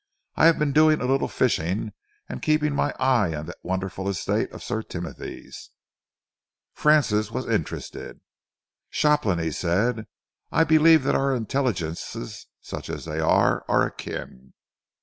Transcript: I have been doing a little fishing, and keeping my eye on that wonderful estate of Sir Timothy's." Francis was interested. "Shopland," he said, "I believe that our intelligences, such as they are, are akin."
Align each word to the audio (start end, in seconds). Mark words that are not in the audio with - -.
I 0.35 0.47
have 0.47 0.57
been 0.57 0.73
doing 0.73 0.99
a 0.99 1.05
little 1.05 1.27
fishing, 1.27 1.93
and 2.27 2.41
keeping 2.41 2.73
my 2.73 2.91
eye 2.99 3.35
on 3.35 3.45
that 3.45 3.59
wonderful 3.61 4.09
estate 4.09 4.51
of 4.51 4.63
Sir 4.63 4.81
Timothy's." 4.81 5.69
Francis 6.73 7.29
was 7.29 7.45
interested. 7.47 8.19
"Shopland," 8.89 9.41
he 9.41 9.51
said, 9.51 10.07
"I 10.51 10.63
believe 10.63 11.03
that 11.03 11.13
our 11.13 11.35
intelligences, 11.35 12.47
such 12.61 12.89
as 12.89 13.05
they 13.05 13.19
are, 13.19 13.63
are 13.67 13.85
akin." 13.85 14.53